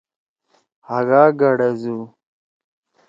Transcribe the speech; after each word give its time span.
ہاگا 0.87 1.23
گڑزُو 1.39 1.97